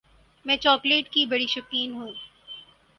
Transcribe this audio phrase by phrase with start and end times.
[0.45, 2.11] میں چاکلیٹ کی بڑی شوقین ہوں۔